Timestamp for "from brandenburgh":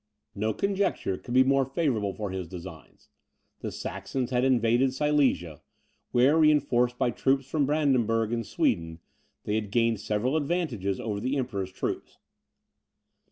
7.45-8.33